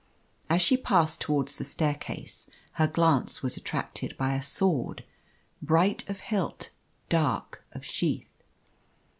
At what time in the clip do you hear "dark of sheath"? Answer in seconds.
7.07-8.41